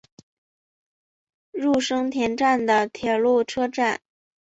[1.51, 4.01] 入生田站的铁路车站。